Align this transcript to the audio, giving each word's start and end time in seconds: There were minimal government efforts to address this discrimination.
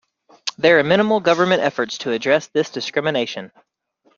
There 0.57 0.77
were 0.77 0.83
minimal 0.83 1.19
government 1.19 1.61
efforts 1.61 1.99
to 1.99 2.11
address 2.11 2.47
this 2.47 2.71
discrimination. 2.71 3.51